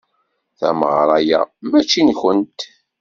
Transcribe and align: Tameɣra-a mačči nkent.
Tameɣra-a 0.59 1.39
mačči 1.69 2.01
nkent. 2.07 2.59